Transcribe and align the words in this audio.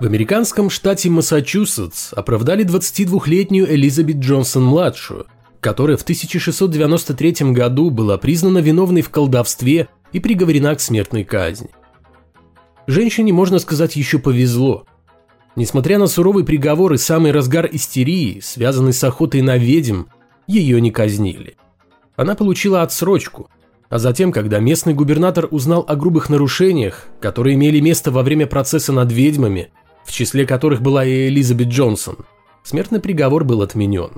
В 0.00 0.04
американском 0.04 0.70
штате 0.70 1.10
Массачусетс 1.10 2.12
оправдали 2.12 2.64
22-летнюю 2.64 3.68
Элизабет 3.74 4.18
Джонсон-младшую, 4.18 5.26
которая 5.60 5.96
в 5.96 6.02
1693 6.02 7.50
году 7.50 7.90
была 7.90 8.16
признана 8.16 8.58
виновной 8.58 9.02
в 9.02 9.10
колдовстве 9.10 9.88
и 10.12 10.20
приговорена 10.20 10.76
к 10.76 10.80
смертной 10.80 11.24
казни. 11.24 11.70
Женщине, 12.86 13.32
можно 13.32 13.58
сказать, 13.58 13.96
еще 13.96 14.20
повезло. 14.20 14.86
Несмотря 15.56 15.98
на 15.98 16.06
суровый 16.06 16.44
приговор 16.44 16.92
и 16.92 16.96
самый 16.96 17.32
разгар 17.32 17.68
истерии, 17.72 18.38
связанный 18.38 18.92
с 18.92 19.02
охотой 19.02 19.42
на 19.42 19.56
ведьм, 19.56 20.04
ее 20.46 20.80
не 20.80 20.92
казнили. 20.92 21.56
Она 22.14 22.36
получила 22.36 22.82
отсрочку, 22.82 23.50
а 23.88 23.98
затем, 23.98 24.30
когда 24.30 24.60
местный 24.60 24.94
губернатор 24.94 25.48
узнал 25.50 25.84
о 25.88 25.96
грубых 25.96 26.28
нарушениях, 26.28 27.06
которые 27.20 27.56
имели 27.56 27.80
место 27.80 28.12
во 28.12 28.22
время 28.22 28.46
процесса 28.46 28.92
над 28.92 29.10
ведьмами, 29.10 29.72
в 30.08 30.12
числе 30.12 30.46
которых 30.46 30.80
была 30.80 31.04
и 31.04 31.28
Элизабет 31.28 31.68
Джонсон, 31.68 32.16
смертный 32.62 32.98
приговор 32.98 33.44
был 33.44 33.60
отменен. 33.60 34.10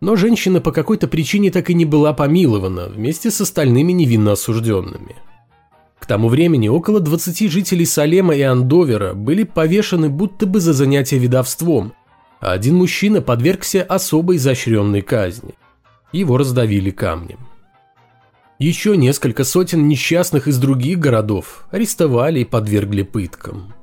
Но 0.00 0.16
женщина 0.16 0.60
по 0.60 0.72
какой-то 0.72 1.06
причине 1.06 1.52
так 1.52 1.70
и 1.70 1.74
не 1.74 1.84
была 1.84 2.12
помилована 2.12 2.88
вместе 2.88 3.30
с 3.30 3.40
остальными 3.40 3.92
невинно 3.92 4.32
осужденными. 4.32 5.14
К 6.00 6.06
тому 6.06 6.28
времени 6.28 6.66
около 6.66 6.98
20 6.98 7.48
жителей 7.48 7.86
Салема 7.86 8.34
и 8.34 8.42
Андовера 8.42 9.14
были 9.14 9.44
повешены 9.44 10.08
будто 10.08 10.46
бы 10.46 10.58
за 10.58 10.72
занятие 10.72 11.18
ведовством, 11.18 11.92
а 12.40 12.52
один 12.52 12.74
мужчина 12.74 13.22
подвергся 13.22 13.84
особо 13.84 14.34
изощренной 14.34 15.02
казни. 15.02 15.54
Его 16.10 16.38
раздавили 16.38 16.90
камнем. 16.90 17.38
Еще 18.58 18.96
несколько 18.96 19.44
сотен 19.44 19.86
несчастных 19.86 20.48
из 20.48 20.58
других 20.58 20.98
городов 20.98 21.66
арестовали 21.70 22.40
и 22.40 22.44
подвергли 22.44 23.02
пыткам. 23.02 23.74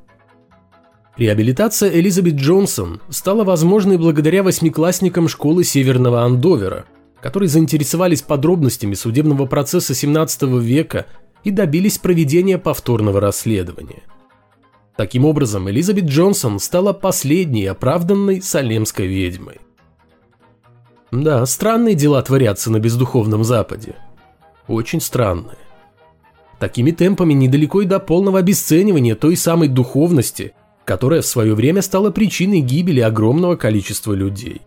Реабилитация 1.17 1.89
Элизабет 1.91 2.35
Джонсон 2.35 3.01
стала 3.09 3.43
возможной 3.43 3.97
благодаря 3.97 4.43
восьмиклассникам 4.43 5.27
школы 5.27 5.63
Северного 5.63 6.23
Андовера, 6.23 6.85
которые 7.21 7.49
заинтересовались 7.49 8.21
подробностями 8.21 8.93
судебного 8.95 9.45
процесса 9.45 9.93
17 9.93 10.43
века 10.59 11.05
и 11.43 11.51
добились 11.51 11.97
проведения 11.97 12.57
повторного 12.57 13.21
расследования. 13.21 14.03
Таким 14.97 15.25
образом, 15.25 15.69
Элизабет 15.69 16.05
Джонсон 16.05 16.59
стала 16.59 16.93
последней 16.93 17.65
оправданной 17.65 18.41
салемской 18.41 19.07
ведьмой. 19.07 19.59
Да, 21.11 21.45
странные 21.45 21.95
дела 21.95 22.21
творятся 22.21 22.71
на 22.71 22.79
бездуховном 22.79 23.43
Западе 23.43 23.95
очень 24.67 25.01
странное. 25.01 25.57
Такими 26.59 26.91
темпами 26.91 27.33
недалеко 27.33 27.81
и 27.81 27.85
до 27.85 27.99
полного 27.99 28.39
обесценивания 28.39 29.15
той 29.15 29.35
самой 29.35 29.67
духовности, 29.67 30.53
которая 30.85 31.21
в 31.21 31.25
свое 31.25 31.55
время 31.55 31.81
стала 31.81 32.11
причиной 32.11 32.61
гибели 32.61 33.01
огромного 33.01 33.55
количества 33.55 34.13
людей. 34.13 34.61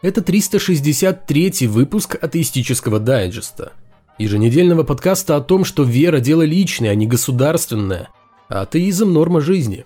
Это 0.00 0.22
363 0.22 1.66
выпуск 1.66 2.16
атеистического 2.22 3.00
дайджеста, 3.00 3.72
еженедельного 4.18 4.84
подкаста 4.84 5.36
о 5.36 5.40
том, 5.40 5.64
что 5.64 5.82
вера– 5.82 6.20
дело 6.20 6.42
личное, 6.42 6.90
а 6.90 6.94
не 6.94 7.06
государственное, 7.06 8.08
а 8.48 8.62
атеизм– 8.62 9.12
норма 9.12 9.40
жизни. 9.40 9.84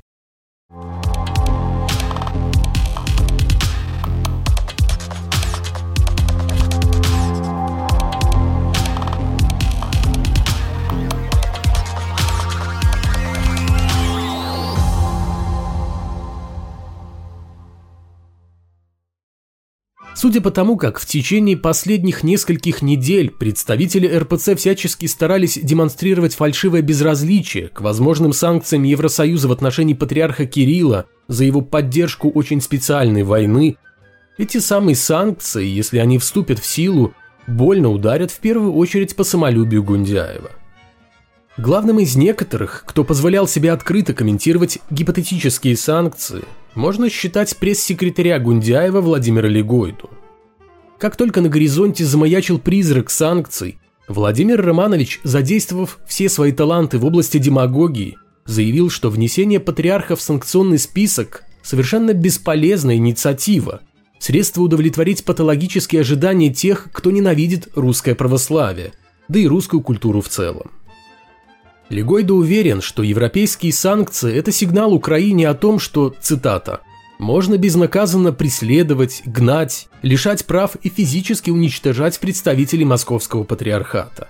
Судя 20.20 20.42
по 20.42 20.50
тому, 20.50 20.76
как 20.76 20.98
в 20.98 21.06
течение 21.06 21.56
последних 21.56 22.22
нескольких 22.22 22.82
недель 22.82 23.30
представители 23.30 24.06
РПЦ 24.06 24.54
всячески 24.54 25.06
старались 25.06 25.58
демонстрировать 25.62 26.34
фальшивое 26.34 26.82
безразличие 26.82 27.68
к 27.68 27.80
возможным 27.80 28.34
санкциям 28.34 28.82
Евросоюза 28.82 29.48
в 29.48 29.52
отношении 29.52 29.94
патриарха 29.94 30.44
Кирилла 30.44 31.06
за 31.28 31.44
его 31.44 31.62
поддержку 31.62 32.28
очень 32.28 32.60
специальной 32.60 33.22
войны, 33.22 33.78
эти 34.36 34.58
самые 34.58 34.94
санкции, 34.94 35.64
если 35.64 35.96
они 35.96 36.18
вступят 36.18 36.58
в 36.58 36.66
силу, 36.66 37.14
больно 37.46 37.88
ударят 37.88 38.30
в 38.30 38.40
первую 38.40 38.74
очередь 38.74 39.16
по 39.16 39.24
самолюбию 39.24 39.82
Гундяева. 39.82 40.50
Главным 41.56 41.98
из 41.98 42.14
некоторых, 42.14 42.84
кто 42.86 43.04
позволял 43.04 43.48
себе 43.48 43.72
открыто 43.72 44.12
комментировать 44.12 44.80
гипотетические 44.90 45.78
санкции– 45.78 46.44
можно 46.74 47.10
считать 47.10 47.56
пресс-секретаря 47.56 48.38
Гундяева 48.38 49.00
Владимира 49.00 49.48
Легойду. 49.48 50.10
Как 50.98 51.16
только 51.16 51.40
на 51.40 51.48
горизонте 51.48 52.04
замаячил 52.04 52.58
призрак 52.58 53.10
санкций, 53.10 53.78
Владимир 54.08 54.60
Романович, 54.60 55.20
задействовав 55.22 55.98
все 56.06 56.28
свои 56.28 56.52
таланты 56.52 56.98
в 56.98 57.04
области 57.04 57.38
демагогии, 57.38 58.18
заявил, 58.44 58.90
что 58.90 59.10
внесение 59.10 59.60
патриарха 59.60 60.16
в 60.16 60.20
санкционный 60.20 60.78
список– 60.78 61.44
совершенно 61.62 62.12
бесполезная 62.12 62.96
инициатива, 62.96 63.80
средство 64.18 64.62
удовлетворить 64.62 65.24
патологические 65.24 66.00
ожидания 66.00 66.52
тех, 66.52 66.88
кто 66.92 67.10
ненавидит 67.10 67.68
русское 67.74 68.14
православие, 68.14 68.92
да 69.28 69.38
и 69.38 69.46
русскую 69.46 69.82
культуру 69.82 70.20
в 70.20 70.28
целом. 70.28 70.70
Легойда 71.90 72.34
уверен, 72.34 72.80
что 72.80 73.02
европейские 73.02 73.72
санкции– 73.72 74.32
это 74.36 74.52
сигнал 74.52 74.94
Украине 74.94 75.48
о 75.48 75.54
том, 75.54 75.80
что, 75.80 76.14
цитата, 76.20 76.82
«можно 77.18 77.58
безнаказанно 77.58 78.32
преследовать, 78.32 79.22
гнать, 79.26 79.88
лишать 80.00 80.46
прав 80.46 80.76
и 80.76 80.88
физически 80.88 81.50
уничтожать 81.50 82.20
представителей 82.20 82.84
московского 82.84 83.42
патриархата». 83.42 84.28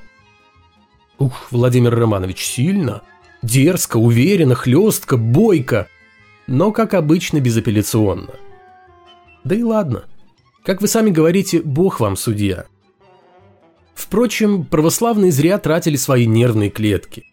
Ух, 1.19 1.49
Владимир 1.51 1.95
Романович, 1.95 2.43
сильно, 2.47 3.03
дерзко, 3.43 3.99
уверенно, 3.99 4.55
хлестко, 4.55 5.19
бойко, 5.19 5.87
но, 6.47 6.73
как 6.73 6.95
обычно, 6.95 7.41
безапелляционно. 7.41 8.35
Да 9.45 9.55
и 9.55 9.63
ладно. 9.63 10.05
Как 10.65 10.81
вы 10.81 10.89
сами 10.89 11.11
говорите, 11.11 11.61
Бог 11.61 12.01
вам 12.01 12.17
судья. 12.17 12.65
Впрочем, 13.95 14.65
православные 14.65 15.31
зря 15.31 15.59
тратили 15.59 15.97
свои 15.97 16.27
нервные 16.27 16.71
клетки. 16.71 17.25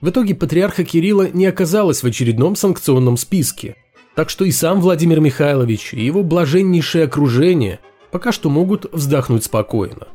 В 0.00 0.10
итоге 0.10 0.34
патриарха 0.34 0.84
Кирилла 0.84 1.28
не 1.28 1.46
оказалось 1.46 2.02
в 2.02 2.06
очередном 2.06 2.54
санкционном 2.54 3.16
списке, 3.16 3.76
так 4.14 4.30
что 4.30 4.44
и 4.44 4.52
сам 4.52 4.80
Владимир 4.80 5.20
Михайлович, 5.20 5.92
и 5.92 6.04
его 6.04 6.22
блаженнейшее 6.22 7.04
окружение 7.04 7.80
пока 8.12 8.30
что 8.30 8.48
могут 8.48 8.86
вздохнуть 8.92 9.44
спокойно. 9.44 10.06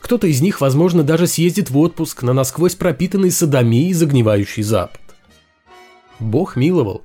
Кто-то 0.00 0.26
из 0.26 0.40
них, 0.40 0.60
возможно, 0.60 1.04
даже 1.04 1.26
съездит 1.26 1.70
в 1.70 1.78
отпуск 1.78 2.22
на 2.22 2.32
насквозь 2.32 2.74
пропитанный 2.74 3.30
садомией 3.30 3.92
загнивающий 3.92 4.62
Запад. 4.62 5.00
Бог 6.18 6.56
миловал. 6.56 7.02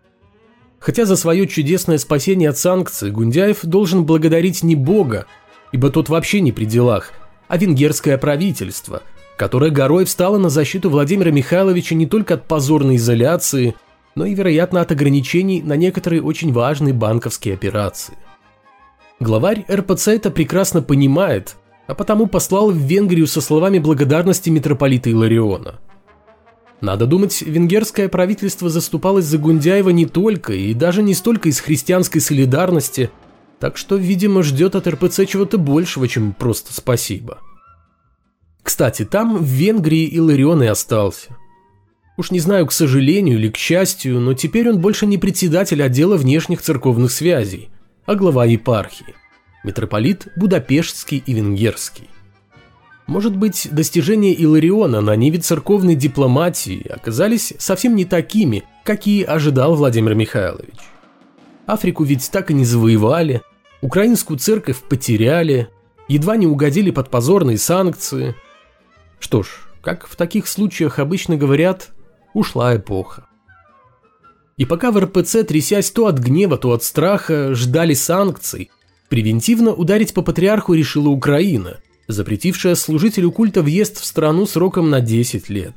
Хотя 0.79 1.05
за 1.05 1.15
свое 1.15 1.47
чудесное 1.47 1.97
спасение 1.97 2.49
от 2.49 2.57
санкций 2.57 3.11
Гундяев 3.11 3.59
должен 3.63 4.05
благодарить 4.05 4.63
не 4.63 4.75
Бога, 4.75 5.27
ибо 5.71 5.89
тот 5.91 6.09
вообще 6.09 6.41
не 6.41 6.51
при 6.51 6.65
делах, 6.65 7.11
а 7.47 7.57
венгерское 7.57 8.17
правительство– 8.17 9.03
которая 9.37 9.69
горой 9.69 10.05
встала 10.05 10.37
на 10.37 10.49
защиту 10.49 10.89
Владимира 10.89 11.31
Михайловича 11.31 11.95
не 11.95 12.05
только 12.05 12.35
от 12.35 12.47
позорной 12.47 12.95
изоляции, 12.95 13.75
но 14.15 14.25
и, 14.25 14.33
вероятно, 14.33 14.81
от 14.81 14.91
ограничений 14.91 15.61
на 15.61 15.75
некоторые 15.75 16.21
очень 16.21 16.53
важные 16.53 16.93
банковские 16.93 17.53
операции. 17.53 18.15
Главарь 19.19 19.65
РПЦ 19.69 20.09
это 20.09 20.31
прекрасно 20.31 20.81
понимает, 20.81 21.55
а 21.87 21.95
потому 21.95 22.27
послал 22.27 22.71
в 22.71 22.77
Венгрию 22.77 23.27
со 23.27 23.41
словами 23.41 23.79
благодарности 23.79 24.49
митрополита 24.49 25.09
Илариона. 25.09 25.79
Надо 26.81 27.05
думать, 27.05 27.41
венгерское 27.41 28.09
правительство 28.09 28.69
заступалось 28.69 29.25
за 29.25 29.37
Гундяева 29.37 29.89
не 29.89 30.05
только 30.05 30.53
и 30.53 30.73
даже 30.73 31.01
не 31.01 31.13
столько 31.13 31.49
из 31.49 31.59
христианской 31.59 32.21
солидарности, 32.21 33.09
так 33.59 33.77
что, 33.77 33.95
видимо, 33.95 34.43
ждет 34.43 34.75
от 34.75 34.87
РПЦ 34.87 35.25
чего-то 35.27 35.57
большего, 35.57 36.07
чем 36.07 36.33
просто 36.33 36.73
спасибо. 36.73 37.39
Кстати, 38.65 39.05
там 39.05 39.37
в 39.37 39.43
Венгрии 39.43 40.07
Иларион 40.07 40.63
и 40.63 40.65
остался. 40.65 41.37
Уж 42.17 42.31
не 42.31 42.39
знаю, 42.39 42.65
к 42.65 42.71
сожалению 42.71 43.37
или 43.37 43.49
к 43.49 43.57
счастью, 43.57 44.19
но 44.19 44.33
теперь 44.33 44.67
он 44.67 44.79
больше 44.79 45.05
не 45.05 45.19
председатель 45.19 45.83
отдела 45.83 46.17
внешних 46.17 46.63
церковных 46.63 47.11
связей, 47.11 47.69
а 48.07 48.15
глава 48.15 48.45
епархии. 48.45 49.13
Митрополит 49.63 50.29
Будапештский 50.35 51.21
и 51.23 51.33
Венгерский. 51.33 52.09
Может 53.05 53.37
быть, 53.37 53.67
достижения 53.71 54.33
Илариона 54.33 54.99
на 54.99 55.15
ниве 55.15 55.37
церковной 55.37 55.93
дипломатии 55.93 56.87
оказались 56.89 57.53
совсем 57.59 57.95
не 57.95 58.03
такими, 58.03 58.63
какие 58.83 59.25
ожидал 59.25 59.75
Владимир 59.75 60.15
Михайлович. 60.15 60.79
Африку 61.67 62.03
ведь 62.03 62.31
так 62.31 62.49
и 62.49 62.55
не 62.55 62.65
завоевали, 62.65 63.43
украинскую 63.81 64.39
церковь 64.39 64.81
потеряли, 64.89 65.69
едва 66.07 66.35
не 66.35 66.47
угодили 66.47 66.89
под 66.89 67.11
позорные 67.11 67.59
санкции, 67.59 68.33
что 69.19 69.43
ж, 69.43 69.47
как 69.81 70.07
в 70.07 70.15
таких 70.15 70.47
случаях 70.47 70.99
обычно 70.99 71.37
говорят, 71.37 71.91
ушла 72.33 72.75
эпоха. 72.75 73.27
И 74.57 74.65
пока 74.65 74.91
в 74.91 74.97
РПЦ, 74.97 75.43
трясясь 75.43 75.91
то 75.91 76.07
от 76.07 76.17
гнева, 76.17 76.57
то 76.57 76.71
от 76.71 76.83
страха, 76.83 77.53
ждали 77.53 77.93
санкций, 77.93 78.71
превентивно 79.09 79.73
ударить 79.73 80.13
по 80.13 80.21
патриарху 80.21 80.73
решила 80.73 81.09
Украина, 81.09 81.79
запретившая 82.07 82.75
служителю 82.75 83.31
культа 83.31 83.61
въезд 83.61 83.99
в 83.99 84.05
страну 84.05 84.45
сроком 84.45 84.89
на 84.89 85.01
10 85.01 85.49
лет. 85.49 85.75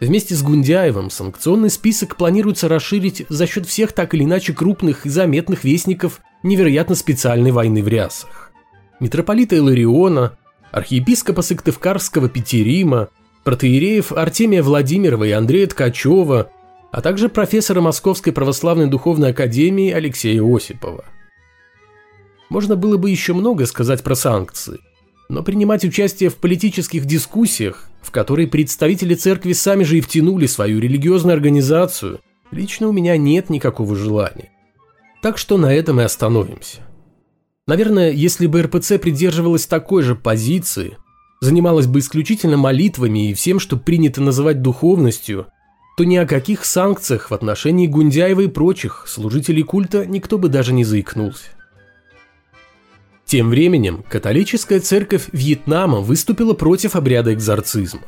Вместе 0.00 0.34
с 0.34 0.42
Гундяевым 0.42 1.10
санкционный 1.10 1.70
список 1.70 2.16
планируется 2.16 2.68
расширить 2.68 3.26
за 3.28 3.46
счет 3.46 3.66
всех 3.66 3.92
так 3.92 4.14
или 4.14 4.24
иначе 4.24 4.52
крупных 4.52 5.06
и 5.06 5.08
заметных 5.08 5.64
вестников 5.64 6.20
невероятно 6.42 6.94
специальной 6.94 7.50
войны 7.50 7.82
в 7.82 7.88
рясах. 7.88 8.52
Митрополита 9.00 9.56
Илариона, 9.56 10.38
архиепископа 10.70 11.42
Сыктывкарского 11.42 12.28
Петерима, 12.28 13.08
протеереев 13.44 14.12
Артемия 14.12 14.62
Владимирова 14.62 15.24
и 15.24 15.30
Андрея 15.30 15.66
Ткачева, 15.66 16.50
а 16.90 17.00
также 17.00 17.28
профессора 17.28 17.80
Московской 17.80 18.32
православной 18.32 18.86
духовной 18.86 19.30
академии 19.30 19.90
Алексея 19.90 20.42
Осипова. 20.42 21.04
Можно 22.50 22.76
было 22.76 22.96
бы 22.96 23.10
еще 23.10 23.34
много 23.34 23.66
сказать 23.66 24.02
про 24.02 24.14
санкции, 24.14 24.78
но 25.28 25.42
принимать 25.42 25.84
участие 25.84 26.30
в 26.30 26.36
политических 26.36 27.04
дискуссиях, 27.04 27.90
в 28.00 28.10
которые 28.10 28.48
представители 28.48 29.14
церкви 29.14 29.52
сами 29.52 29.84
же 29.84 29.98
и 29.98 30.00
втянули 30.00 30.46
свою 30.46 30.80
религиозную 30.80 31.34
организацию, 31.34 32.20
лично 32.50 32.88
у 32.88 32.92
меня 32.92 33.16
нет 33.18 33.50
никакого 33.50 33.94
желания. 33.94 34.50
Так 35.20 35.36
что 35.36 35.58
на 35.58 35.74
этом 35.74 36.00
и 36.00 36.04
остановимся. 36.04 36.87
Наверное, 37.68 38.10
если 38.12 38.46
бы 38.46 38.62
РПЦ 38.62 38.98
придерживалась 38.98 39.66
такой 39.66 40.02
же 40.02 40.14
позиции, 40.14 40.96
занималась 41.42 41.86
бы 41.86 41.98
исключительно 41.98 42.56
молитвами 42.56 43.30
и 43.30 43.34
всем, 43.34 43.60
что 43.60 43.76
принято 43.76 44.22
называть 44.22 44.62
духовностью, 44.62 45.48
то 45.98 46.04
ни 46.04 46.16
о 46.16 46.26
каких 46.26 46.64
санкциях 46.64 47.30
в 47.30 47.34
отношении 47.34 47.86
Гундяева 47.86 48.40
и 48.40 48.46
прочих 48.46 49.04
служителей 49.06 49.64
культа 49.64 50.06
никто 50.06 50.38
бы 50.38 50.48
даже 50.48 50.72
не 50.72 50.82
заикнулся. 50.82 51.44
Тем 53.26 53.50
временем 53.50 54.02
католическая 54.08 54.80
церковь 54.80 55.28
Вьетнама 55.32 56.00
выступила 56.00 56.54
против 56.54 56.96
обряда 56.96 57.34
экзорцизма. 57.34 58.00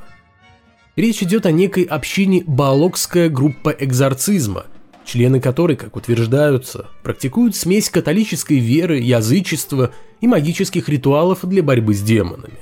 Речь 0.96 1.22
идет 1.22 1.44
о 1.44 1.50
некой 1.50 1.82
общине 1.82 2.44
Баалокская 2.46 3.28
группа 3.28 3.68
экзорцизма, 3.68 4.64
члены 5.04 5.40
которой, 5.40 5.76
как 5.76 5.96
утверждаются, 5.96 6.88
практикуют 7.02 7.56
смесь 7.56 7.90
католической 7.90 8.58
веры, 8.58 8.98
язычества 8.98 9.92
и 10.20 10.26
магических 10.26 10.88
ритуалов 10.88 11.40
для 11.42 11.62
борьбы 11.62 11.94
с 11.94 12.02
демонами. 12.02 12.58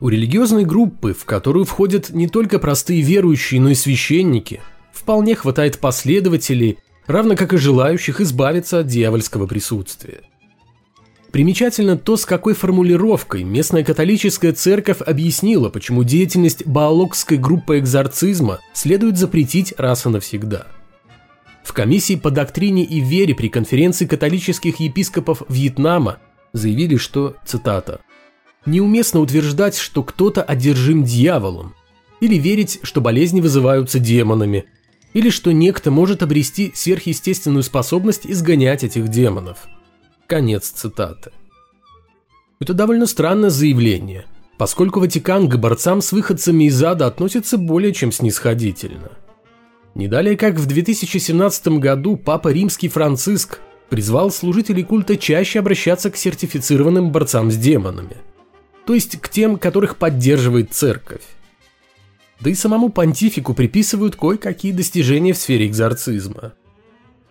У 0.00 0.08
религиозной 0.08 0.64
группы, 0.64 1.14
в 1.14 1.24
которую 1.24 1.64
входят 1.64 2.10
не 2.10 2.26
только 2.26 2.58
простые 2.58 3.02
верующие, 3.02 3.60
но 3.60 3.70
и 3.70 3.74
священники, 3.74 4.60
вполне 4.92 5.34
хватает 5.34 5.78
последователей, 5.78 6.78
равно 7.06 7.36
как 7.36 7.52
и 7.52 7.58
желающих 7.58 8.20
избавиться 8.20 8.80
от 8.80 8.88
дьявольского 8.88 9.46
присутствия. 9.46 10.22
Примечательно 11.30 11.96
то, 11.96 12.18
с 12.18 12.26
какой 12.26 12.52
формулировкой 12.54 13.42
местная 13.42 13.84
католическая 13.84 14.52
церковь 14.52 15.00
объяснила, 15.00 15.70
почему 15.70 16.04
деятельность 16.04 16.66
Баалокской 16.66 17.38
группы 17.38 17.78
экзорцизма 17.78 18.60
следует 18.74 19.16
запретить 19.16 19.72
раз 19.78 20.04
и 20.04 20.10
навсегда. 20.10 20.66
В 21.72 21.74
комиссии 21.74 22.16
по 22.16 22.30
доктрине 22.30 22.84
и 22.84 23.00
вере 23.00 23.34
при 23.34 23.48
конференции 23.48 24.04
католических 24.04 24.78
епископов 24.78 25.42
Вьетнама 25.48 26.18
заявили, 26.52 26.98
что, 26.98 27.36
цитата, 27.46 28.02
«неуместно 28.66 29.20
утверждать, 29.20 29.78
что 29.78 30.02
кто-то 30.02 30.42
одержим 30.42 31.02
дьяволом, 31.02 31.74
или 32.20 32.34
верить, 32.34 32.80
что 32.82 33.00
болезни 33.00 33.40
вызываются 33.40 33.98
демонами, 33.98 34.66
или 35.14 35.30
что 35.30 35.50
некто 35.52 35.90
может 35.90 36.22
обрести 36.22 36.72
сверхъестественную 36.74 37.62
способность 37.62 38.26
изгонять 38.26 38.84
этих 38.84 39.08
демонов». 39.08 39.66
Конец 40.26 40.68
цитаты. 40.68 41.30
Это 42.60 42.74
довольно 42.74 43.06
странное 43.06 43.48
заявление, 43.48 44.26
поскольку 44.58 45.00
Ватикан 45.00 45.48
к 45.48 45.56
борцам 45.56 46.02
с 46.02 46.12
выходцами 46.12 46.64
из 46.64 46.84
ада 46.84 47.06
относится 47.06 47.56
более 47.56 47.94
чем 47.94 48.12
снисходительно. 48.12 49.12
Не 49.94 50.08
далее 50.08 50.36
как 50.36 50.54
в 50.54 50.66
2017 50.66 51.68
году 51.78 52.16
Папа 52.16 52.48
Римский 52.48 52.88
Франциск 52.88 53.60
призвал 53.90 54.30
служителей 54.30 54.84
культа 54.84 55.18
чаще 55.18 55.58
обращаться 55.58 56.10
к 56.10 56.16
сертифицированным 56.16 57.12
борцам 57.12 57.50
с 57.50 57.56
демонами, 57.56 58.16
то 58.86 58.94
есть 58.94 59.20
к 59.20 59.28
тем, 59.28 59.58
которых 59.58 59.96
поддерживает 59.96 60.72
церковь. 60.72 61.22
Да 62.40 62.48
и 62.48 62.54
самому 62.54 62.88
понтифику 62.88 63.52
приписывают 63.52 64.16
кое-какие 64.16 64.72
достижения 64.72 65.34
в 65.34 65.36
сфере 65.36 65.66
экзорцизма. 65.66 66.54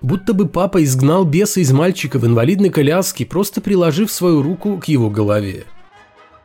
Будто 0.02 0.34
бы 0.34 0.48
папа 0.48 0.84
изгнал 0.84 1.26
беса 1.26 1.62
из 1.62 1.72
мальчика 1.72 2.20
в 2.20 2.26
инвалидной 2.26 2.70
коляске, 2.70 3.26
просто 3.26 3.60
приложив 3.60 4.12
свою 4.12 4.42
руку 4.42 4.78
к 4.78 4.88
его 4.88 5.10
голове. 5.10 5.66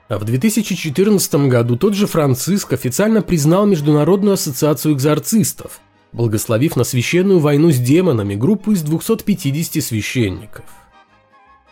А 0.08 0.18
в 0.18 0.24
2014 0.24 1.34
году 1.48 1.76
тот 1.76 1.94
же 1.94 2.06
Франциск 2.06 2.72
официально 2.72 3.22
признал 3.22 3.66
Международную 3.66 4.34
ассоциацию 4.34 4.94
экзорцистов, 4.94 5.80
благословив 6.16 6.76
на 6.76 6.84
священную 6.84 7.38
войну 7.38 7.70
с 7.70 7.76
демонами 7.76 8.34
группу 8.34 8.72
из 8.72 8.82
250 8.82 9.84
священников. 9.84 10.64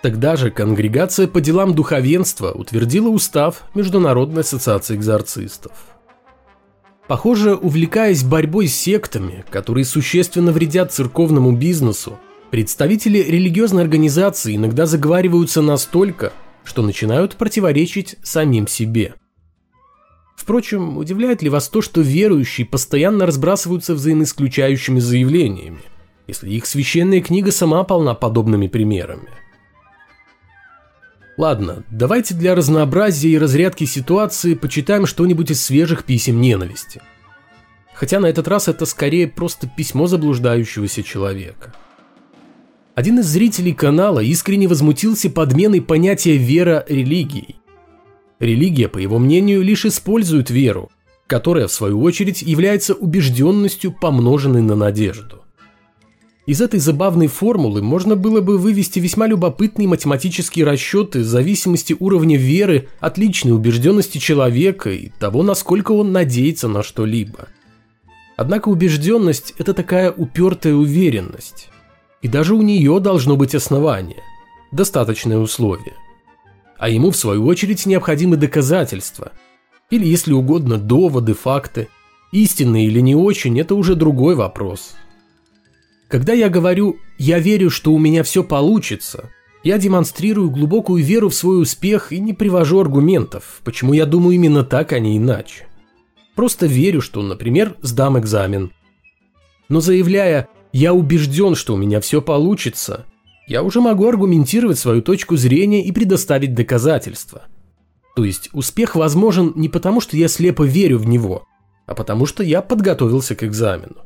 Тогда 0.02 0.36
же 0.36 0.50
Конгрегация 0.50 1.26
по 1.26 1.40
делам 1.40 1.74
духовенства 1.74 2.52
утвердила 2.52 3.08
устав 3.08 3.62
Международной 3.74 4.42
ассоциации 4.42 4.96
экзорцистов. 4.96 5.72
Похоже, 7.08 7.54
увлекаясь 7.54 8.22
борьбой 8.22 8.68
с 8.68 8.74
сектами, 8.74 9.44
которые 9.50 9.86
существенно 9.86 10.52
вредят 10.52 10.92
церковному 10.92 11.52
бизнесу, 11.52 12.18
представители 12.50 13.18
религиозной 13.18 13.82
организации 13.82 14.56
иногда 14.56 14.84
заговариваются 14.84 15.62
настолько, 15.62 16.34
что 16.64 16.82
начинают 16.82 17.36
противоречить 17.36 18.16
самим 18.22 18.66
себе. 18.66 19.14
Впрочем, 20.36 20.98
удивляет 20.98 21.42
ли 21.42 21.48
вас 21.48 21.68
то, 21.68 21.80
что 21.80 22.00
верующие 22.00 22.66
постоянно 22.66 23.26
разбрасываются 23.26 23.94
взаимоисключающими 23.94 25.00
заявлениями, 25.00 25.80
если 26.26 26.50
их 26.50 26.66
священная 26.66 27.20
книга 27.20 27.52
сама 27.52 27.84
полна 27.84 28.14
подобными 28.14 28.66
примерами? 28.66 29.28
Ладно, 31.36 31.82
давайте 31.90 32.34
для 32.34 32.54
разнообразия 32.54 33.30
и 33.30 33.38
разрядки 33.38 33.84
ситуации 33.84 34.54
почитаем 34.54 35.06
что-нибудь 35.06 35.50
из 35.50 35.64
свежих 35.64 36.04
писем 36.04 36.40
ненависти. 36.40 37.02
Хотя 37.92 38.20
на 38.20 38.26
этот 38.26 38.46
раз 38.46 38.68
это 38.68 38.86
скорее 38.86 39.26
просто 39.26 39.68
письмо 39.68 40.06
заблуждающегося 40.06 41.02
человека. 41.02 41.74
Один 42.94 43.18
из 43.18 43.26
зрителей 43.26 43.72
канала 43.72 44.20
искренне 44.20 44.68
возмутился 44.68 45.28
подменой 45.28 45.80
понятия 45.80 46.36
«вера» 46.36 46.84
религией. 46.88 47.56
Религия, 48.40 48.88
по 48.88 48.98
его 48.98 49.18
мнению, 49.18 49.62
лишь 49.62 49.84
использует 49.84 50.50
веру, 50.50 50.90
которая, 51.26 51.68
в 51.68 51.72
свою 51.72 52.00
очередь, 52.02 52.42
является 52.42 52.94
убежденностью, 52.94 53.92
помноженной 53.92 54.62
на 54.62 54.74
надежду. 54.74 55.44
Из 56.46 56.60
этой 56.60 56.78
забавной 56.78 57.28
формулы 57.28 57.80
можно 57.80 58.16
было 58.16 58.42
бы 58.42 58.58
вывести 58.58 58.98
весьма 58.98 59.26
любопытные 59.26 59.88
математические 59.88 60.66
расчеты 60.66 61.24
зависимости 61.24 61.96
уровня 61.98 62.36
веры 62.36 62.88
от 63.00 63.16
личной 63.16 63.52
убежденности 63.52 64.18
человека 64.18 64.90
и 64.90 65.08
того, 65.18 65.42
насколько 65.42 65.92
он 65.92 66.12
надеется 66.12 66.68
на 66.68 66.82
что-либо. 66.82 67.48
Однако 68.36 68.68
убежденность– 68.68 69.54
это 69.58 69.72
такая 69.72 70.10
упертая 70.10 70.74
уверенность. 70.74 71.70
И 72.20 72.28
даже 72.28 72.54
у 72.54 72.60
нее 72.60 73.00
должно 73.00 73.36
быть 73.36 73.54
основание, 73.54 74.22
достаточное 74.70 75.38
условие. 75.38 75.94
А 76.78 76.88
ему, 76.88 77.10
в 77.10 77.16
свою 77.16 77.46
очередь, 77.46 77.86
необходимы 77.86 78.36
доказательства. 78.36 79.32
Или, 79.90 80.06
если 80.06 80.32
угодно, 80.32 80.78
доводы, 80.78 81.34
факты. 81.34 81.88
Истинные 82.32 82.86
или 82.86 83.00
не 83.00 83.14
очень– 83.14 83.58
это 83.60 83.74
уже 83.74 83.94
другой 83.94 84.34
вопрос– 84.34 84.96
когда 86.14 86.32
я 86.32 86.48
говорю 86.48 86.98
«я 87.18 87.40
верю, 87.40 87.70
что 87.70 87.92
у 87.92 87.98
меня 87.98 88.22
все 88.22 88.44
получится», 88.44 89.30
я 89.64 89.78
демонстрирую 89.78 90.48
глубокую 90.48 91.02
веру 91.02 91.28
в 91.28 91.34
свой 91.34 91.60
успех 91.60 92.12
и 92.12 92.20
не 92.20 92.34
привожу 92.34 92.78
аргументов, 92.78 93.60
почему 93.64 93.94
я 93.94 94.06
думаю 94.06 94.36
именно 94.36 94.62
так, 94.62 94.92
а 94.92 95.00
не 95.00 95.16
иначе. 95.16 95.66
Просто 96.36 96.66
верю, 96.66 97.00
что, 97.00 97.20
например, 97.20 97.76
сдам 97.80 98.16
экзамен. 98.16 98.70
Но 99.68 99.80
заявляя 99.80 100.48
«я 100.72 100.94
убежден, 100.94 101.56
что 101.56 101.74
у 101.74 101.78
меня 101.78 102.00
все 102.00 102.22
получится», 102.22 103.06
я 103.46 103.62
уже 103.62 103.80
могу 103.80 104.08
аргументировать 104.08 104.78
свою 104.78 105.02
точку 105.02 105.36
зрения 105.36 105.84
и 105.84 105.92
предоставить 105.92 106.54
доказательства. 106.54 107.42
То 108.16 108.24
есть 108.24 108.48
успех 108.52 108.96
возможен 108.96 109.52
не 109.56 109.68
потому, 109.68 110.00
что 110.00 110.16
я 110.16 110.28
слепо 110.28 110.62
верю 110.62 110.98
в 110.98 111.06
него, 111.06 111.46
а 111.86 111.94
потому 111.94 112.26
что 112.26 112.42
я 112.42 112.62
подготовился 112.62 113.34
к 113.34 113.42
экзамену. 113.42 113.96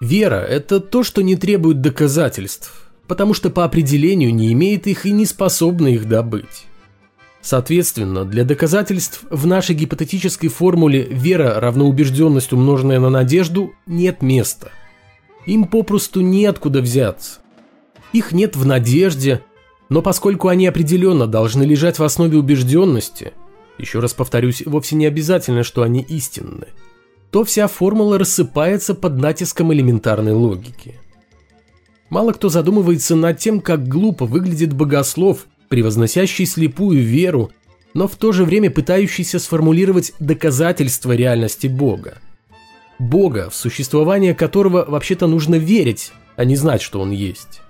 Вера– 0.00 0.36
это 0.48 0.80
то, 0.80 1.02
что 1.02 1.22
не 1.22 1.36
требует 1.36 1.80
доказательств, 1.80 2.90
потому 3.06 3.34
что 3.34 3.50
по 3.50 3.64
определению 3.64 4.34
не 4.34 4.52
имеет 4.52 4.86
их 4.86 5.06
и 5.06 5.12
не 5.12 5.24
способна 5.24 5.88
их 5.88 6.08
добыть. 6.08 6.66
Соответственно, 7.40 8.24
для 8.24 8.44
доказательств 8.44 9.22
в 9.30 9.46
нашей 9.46 9.76
гипотетической 9.76 10.48
формуле 10.48 11.04
«вера 11.04 11.60
равно 11.60 11.86
убежденность, 11.86 12.52
умноженная 12.52 12.98
на 12.98 13.08
надежду» 13.08 13.72
нет 13.86 14.20
места. 14.20 14.72
им 15.46 15.66
попросту 15.66 16.22
неоткуда 16.22 16.80
взяться. 16.80 17.38
Их 18.12 18.32
нет 18.32 18.56
в 18.56 18.64
надежде, 18.64 19.42
но 19.88 20.02
поскольку 20.02 20.48
они 20.48 20.66
определенно 20.66 21.26
должны 21.26 21.62
лежать 21.62 21.98
в 21.98 22.04
основе 22.04 22.38
убежденности, 22.38 23.32
еще 23.78 24.00
раз 24.00 24.14
повторюсь, 24.14 24.62
вовсе 24.64 24.96
не 24.96 25.06
обязательно, 25.06 25.62
что 25.62 25.82
они 25.82 26.00
истинны, 26.00 26.68
то 27.30 27.44
вся 27.44 27.68
формула 27.68 28.18
рассыпается 28.18 28.94
под 28.94 29.18
натиском 29.18 29.72
элементарной 29.72 30.32
логики. 30.32 30.98
Мало 32.08 32.32
кто 32.32 32.48
задумывается 32.48 33.16
над 33.16 33.38
тем, 33.38 33.60
как 33.60 33.88
глупо 33.88 34.26
выглядит 34.26 34.72
богослов, 34.72 35.46
превозносящий 35.68 36.46
слепую 36.46 37.02
веру, 37.02 37.50
но 37.94 38.06
в 38.06 38.16
то 38.16 38.32
же 38.32 38.44
время 38.44 38.70
пытающийся 38.70 39.38
сформулировать 39.38 40.12
доказательства 40.20 41.12
реальности 41.12 41.66
Бога. 41.66 42.18
Бога, 42.98 43.50
в 43.50 43.54
существование 43.54 44.34
которого 44.34 44.84
вообще-то 44.86 45.26
нужно 45.26 45.56
верить, 45.56 46.12
а 46.36 46.44
не 46.44 46.56
знать, 46.56 46.80
что 46.80 47.00
он 47.00 47.10
есть. 47.10 47.60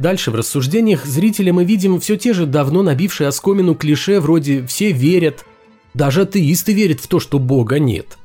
Дальше 0.00 0.30
в 0.30 0.34
рассуждениях 0.34 1.04
зрителя 1.04 1.52
мы 1.52 1.66
видим 1.66 2.00
все 2.00 2.16
те 2.16 2.32
же 2.32 2.46
давно 2.46 2.82
набившие 2.82 3.28
оскомину 3.28 3.74
клише 3.74 4.18
вроде 4.18 4.64
«все 4.66 4.92
верят», 4.92 5.44
даже 5.92 6.22
атеисты 6.22 6.72
верят 6.72 7.00
в 7.00 7.06
то, 7.06 7.20
что 7.20 7.38
Бога 7.38 7.78
нет. 7.78 8.16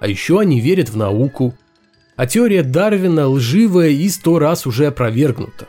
А 0.00 0.08
еще 0.08 0.40
они 0.40 0.60
верят 0.60 0.88
в 0.88 0.96
науку. 0.96 1.54
А 2.16 2.26
теория 2.26 2.64
Дарвина 2.64 3.28
лживая 3.28 3.90
и 3.90 4.08
сто 4.08 4.40
раз 4.40 4.66
уже 4.66 4.86
опровергнута. 4.86 5.68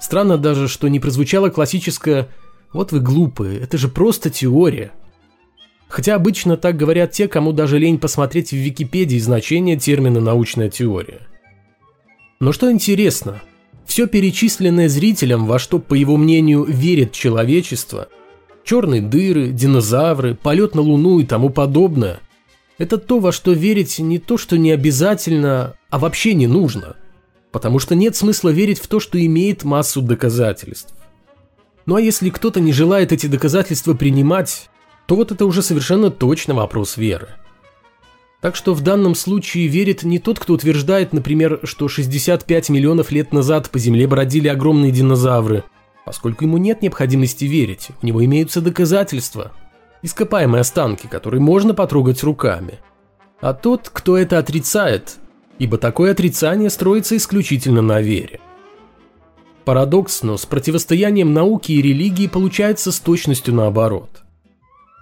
Странно 0.00 0.38
даже, 0.38 0.66
что 0.66 0.88
не 0.88 0.98
прозвучало 0.98 1.50
классическое 1.50 2.28
«вот 2.72 2.90
вы 2.90 3.00
глупые, 3.00 3.60
это 3.60 3.76
же 3.76 3.88
просто 3.88 4.30
теория». 4.30 4.92
Хотя 5.88 6.14
обычно 6.14 6.56
так 6.56 6.76
говорят 6.76 7.12
те, 7.12 7.28
кому 7.28 7.52
даже 7.52 7.78
лень 7.78 7.98
посмотреть 7.98 8.50
в 8.52 8.56
Википедии 8.56 9.18
значение 9.18 9.76
термина 9.76 10.20
«научная 10.20 10.70
теория». 10.70 11.26
Но 12.40 12.52
что 12.52 12.70
интересно, 12.70 13.42
все 13.88 14.06
перечисленное 14.06 14.88
зрителям, 14.88 15.46
во 15.46 15.58
что, 15.58 15.78
по 15.78 15.94
его 15.94 16.18
мнению, 16.18 16.64
верит 16.64 17.12
человечество, 17.12 18.08
черные 18.62 19.00
дыры, 19.00 19.48
динозавры, 19.48 20.34
полет 20.34 20.74
на 20.74 20.82
Луну 20.82 21.20
и 21.20 21.24
тому 21.24 21.48
подобное, 21.48 22.20
это 22.76 22.98
то, 22.98 23.18
во 23.18 23.32
что 23.32 23.52
верить 23.52 23.98
не 23.98 24.18
то, 24.18 24.36
что 24.36 24.58
не 24.58 24.72
обязательно, 24.72 25.74
а 25.88 25.98
вообще 25.98 26.34
не 26.34 26.46
нужно. 26.46 26.96
Потому 27.50 27.78
что 27.78 27.94
нет 27.94 28.14
смысла 28.14 28.50
верить 28.50 28.78
в 28.78 28.86
то, 28.88 29.00
что 29.00 29.24
имеет 29.24 29.64
массу 29.64 30.02
доказательств. 30.02 30.94
Ну 31.86 31.96
а 31.96 32.00
если 32.00 32.28
кто-то 32.28 32.60
не 32.60 32.74
желает 32.74 33.10
эти 33.10 33.26
доказательства 33.26 33.94
принимать, 33.94 34.68
то 35.06 35.16
вот 35.16 35.32
это 35.32 35.46
уже 35.46 35.62
совершенно 35.62 36.10
точно 36.10 36.52
вопрос 36.52 36.98
веры. 36.98 37.28
Так 38.40 38.54
что 38.54 38.72
в 38.72 38.82
данном 38.82 39.14
случае 39.16 39.66
верит 39.66 40.04
не 40.04 40.20
тот, 40.20 40.38
кто 40.38 40.52
утверждает, 40.52 41.12
например, 41.12 41.60
что 41.64 41.88
65 41.88 42.68
миллионов 42.70 43.10
лет 43.10 43.32
назад 43.32 43.68
по 43.70 43.78
Земле 43.80 44.06
бродили 44.06 44.46
огромные 44.46 44.92
динозавры, 44.92 45.64
поскольку 46.04 46.44
ему 46.44 46.56
нет 46.56 46.80
необходимости 46.80 47.46
верить, 47.46 47.88
у 48.00 48.06
него 48.06 48.24
имеются 48.24 48.60
доказательства, 48.60 49.52
ископаемые 50.02 50.60
останки, 50.60 51.08
которые 51.08 51.40
можно 51.40 51.74
потрогать 51.74 52.22
руками. 52.22 52.78
А 53.40 53.54
тот, 53.54 53.90
кто 53.92 54.16
это 54.16 54.38
отрицает, 54.38 55.16
ибо 55.58 55.76
такое 55.76 56.12
отрицание 56.12 56.70
строится 56.70 57.16
исключительно 57.16 57.82
на 57.82 58.00
вере. 58.00 58.38
Парадокс, 59.64 60.22
но 60.22 60.36
с 60.36 60.46
противостоянием 60.46 61.34
науки 61.34 61.72
и 61.72 61.82
религии 61.82 62.28
получается 62.28 62.92
с 62.92 63.00
точностью 63.00 63.52
наоборот– 63.52 64.22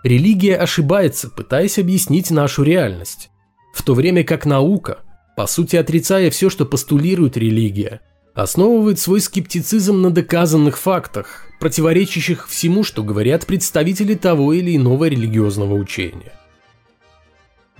Религия 0.06 0.54
ошибается, 0.54 1.28
пытаясь 1.28 1.80
объяснить 1.80 2.30
нашу 2.30 2.62
реальность, 2.62 3.28
в 3.74 3.82
то 3.82 3.92
время 3.92 4.22
как 4.22 4.46
наука, 4.46 5.00
по 5.36 5.48
сути 5.48 5.74
отрицая 5.74 6.30
все, 6.30 6.48
что 6.48 6.64
постулирует 6.64 7.36
религия, 7.36 8.02
основывает 8.32 9.00
свой 9.00 9.20
скептицизм 9.20 10.00
на 10.00 10.12
доказанных 10.12 10.78
фактах, 10.78 11.48
противоречащих 11.58 12.46
всему, 12.48 12.84
что 12.84 13.02
говорят 13.02 13.46
представители 13.46 14.14
того 14.14 14.52
или 14.52 14.76
иного 14.76 15.06
религиозного 15.06 15.74
учения. 15.74 16.32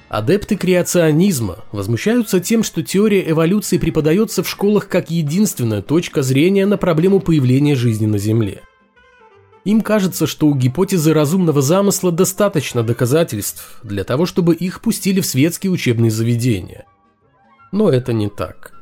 Адепты 0.09 0.57
креационизма 0.57 1.59
возмущаются 1.71 2.41
тем, 2.41 2.65
что 2.65 2.83
теория 2.83 3.31
эволюции 3.31 3.79
преподается 3.79 4.43
в 4.43 4.49
школах 4.49 4.89
как 4.89 5.13
единственная 5.13 5.81
точка 5.81 6.23
зрения 6.23 6.67
на 6.67 6.77
проблему 6.77 7.21
появления 7.21 7.77
жизни 7.77 8.07
на 8.07 8.19
Земле– 8.19 8.63
им 9.67 9.81
кажется, 9.81 10.29
что 10.29 10.47
у 10.47 10.55
гипотезы 10.55 11.13
разумного 11.13 11.61
замысла 11.61 12.13
достаточно 12.13 12.85
доказательств 12.85 13.81
для 13.83 14.05
того, 14.05 14.25
чтобы 14.25 14.55
их 14.55 14.81
пустили 14.81 15.21
в 15.21 15.27
светские 15.27 15.73
учебные 15.73 16.13
заведения. 16.13 16.87
Но 17.73 17.91
это 17.91 18.13
не 18.13 18.29
так. 18.29 18.81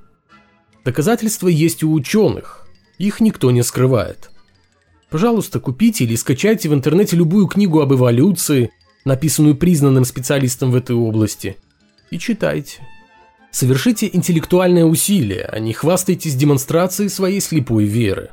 Доказательства 0.85 1.49
есть 1.49 1.83
у 1.83 1.91
ученых, 1.91 2.69
их 2.99 3.21
никто 3.21 3.51
не 3.51 3.63
скрывает. 3.63 4.31
Пожалуйста, 5.09 5.59
купите 5.59 6.05
или 6.05 6.17
скачайте 6.17 6.69
в 6.69 6.75
интернете 6.75 7.17
любую 7.17 7.47
книгу 7.47 7.81
об 7.81 7.95
эволюции, 7.95 8.71
написанную 9.07 9.57
признанным 9.57 10.05
специалистом 10.05 10.71
в 10.71 10.77
этой 10.77 10.95
области, 10.95 11.57
и 12.11 12.19
читайте. 12.19 12.87
Совершите 13.51 14.11
интеллектуальное 14.13 14.85
усилие, 14.85 15.49
а 15.51 15.59
не 15.61 15.73
хвастайтесь 15.73 16.35
демонстрацией 16.35 17.09
своей 17.09 17.41
слепой 17.41 17.85
веры. 17.85 18.33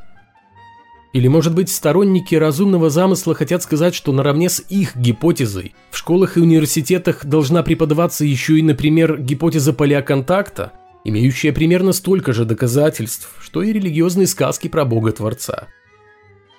Или, 1.13 1.27
может 1.27 1.53
быть, 1.53 1.69
сторонники 1.69 2.35
разумного 2.35 2.89
замысла 2.89 3.35
хотят 3.35 3.63
сказать, 3.63 3.93
что 3.93 4.13
наравне 4.13 4.49
с 4.49 4.63
их 4.69 4.95
гипотезой 4.95 5.73
в 5.89 5.97
школах 5.97 6.37
и 6.37 6.39
университетах 6.39 7.25
должна 7.25 7.63
преподаваться 7.63 8.23
еще 8.23 8.57
и, 8.57 8.61
например, 8.61 9.19
гипотеза 9.19 9.73
палеоконтакта, 9.73 10.71
имеющая 11.03 11.51
примерно 11.51 11.91
столько 11.91 12.31
же 12.31 12.45
доказательств, 12.45 13.35
что 13.41 13.61
и 13.61 13.73
религиозные 13.73 14.27
сказки 14.27 14.69
про 14.69 14.85
Бога-творца. 14.85 15.67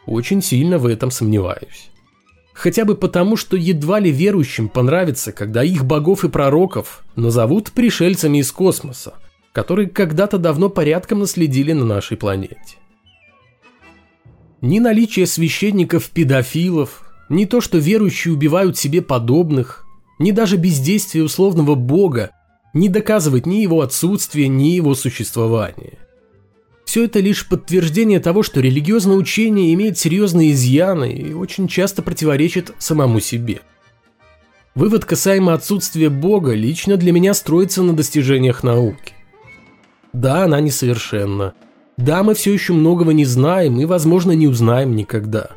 Очень 0.05 0.43
сильно 0.43 0.79
в 0.79 0.87
этом 0.87 1.11
сомневаюсь. 1.11 1.91
Хотя 2.53 2.85
бы 2.85 2.95
потому, 2.95 3.37
что 3.37 3.57
едва 3.57 4.01
ли 4.01 4.11
верующим 4.11 4.69
понравится, 4.69 5.33
когда 5.33 5.65
их 5.65 5.87
богов 5.87 6.25
и 6.25 6.29
пророков 6.29 7.03
назовут 7.17 7.73
пришельцами 7.73 8.39
из 8.39 8.53
космоса, 8.53 9.15
которые 9.53 9.89
когда-то 9.89 10.37
давно 10.37 10.69
порядком 10.69 11.21
наследили 11.21 11.73
на 11.73 11.87
нашей 11.87 12.19
планете. 12.19 12.77
Ни 14.63 14.79
наличие 14.79 15.27
священников-педофилов, 15.27 17.03
ни 17.29 17.47
то, 17.47 17.61
что 17.61 17.79
верующие 17.79 18.33
убивают 18.33 18.79
себе 18.79 19.03
подобных, 19.03 19.85
ни 20.21 20.31
даже 20.31 20.57
бездействие 20.57 21.25
условного 21.25 21.75
бога 21.75 22.31
не 22.73 22.89
доказывает 22.89 23.45
ни 23.45 23.57
его 23.57 23.81
отсутствие, 23.81 24.47
ни 24.47 24.69
его 24.69 24.95
существование. 24.95 25.99
Все 26.85 27.05
это 27.05 27.19
лишь 27.19 27.49
подтверждение 27.49 28.21
того, 28.21 28.45
что 28.45 28.61
религиозное 28.61 29.17
учение 29.17 29.75
имеет 29.75 29.99
серьезные 29.99 30.53
изъяны 30.53 31.13
и 31.13 31.33
очень 31.33 31.67
часто 31.67 32.03
противоречит 32.03 32.73
самому 32.79 33.19
себе. 33.19 33.63
Вывод 34.77 35.05
касаемо 35.05 35.55
отсутствия 35.55 36.09
Бога 36.09 36.55
лично 36.55 36.97
для 36.97 37.11
меня 37.11 37.35
строится 37.35 37.83
на 37.83 37.95
достижениях 37.95 38.63
науки. 38.63 39.15
Да, 40.13 40.45
она 40.45 40.61
несовершенна, 40.61 41.55
да, 41.97 42.23
мы 42.23 42.35
все 42.35 42.53
еще 42.53 42.73
многого 42.73 43.13
не 43.13 43.25
знаем 43.25 43.79
и, 43.79 43.85
возможно, 43.85 44.33
не 44.33 44.49
узнаем 44.49 44.97
никогда. 44.97 45.51